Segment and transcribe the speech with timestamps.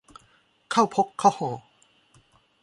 [0.71, 1.51] เข้าพกเข้าห่อ